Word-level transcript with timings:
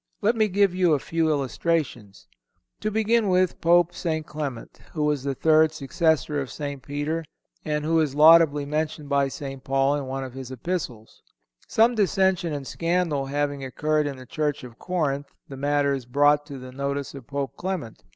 Let 0.19 0.35
me 0.35 0.47
give 0.47 0.73
you 0.73 0.93
a 0.95 0.99
few 0.99 1.29
illustrations: 1.29 2.27
To 2.79 2.89
begin 2.89 3.29
with 3.29 3.61
Pope 3.61 3.93
St. 3.93 4.25
Clement, 4.25 4.79
who 4.93 5.03
was 5.03 5.21
the 5.21 5.35
third 5.35 5.73
successor 5.73 6.41
of 6.41 6.49
St. 6.49 6.81
Peter, 6.81 7.23
and 7.63 7.85
who 7.85 7.99
is 7.99 8.15
laudably 8.15 8.65
mentioned 8.65 9.09
by 9.09 9.27
St. 9.27 9.63
Paul 9.63 9.93
in 9.95 10.07
one 10.07 10.23
of 10.23 10.33
his 10.33 10.49
Epistles. 10.49 11.21
Some 11.67 11.93
dissension 11.93 12.51
and 12.51 12.65
scandal 12.65 13.27
having 13.27 13.63
occurred 13.63 14.07
in 14.07 14.17
the 14.17 14.25
church 14.25 14.63
of 14.63 14.79
Corinth, 14.79 15.35
the 15.47 15.55
matter 15.55 15.93
is 15.93 16.07
brought 16.07 16.47
to 16.47 16.57
the 16.57 16.71
notice 16.71 17.13
of 17.13 17.27
Pope 17.27 17.55
Clement. 17.55 18.03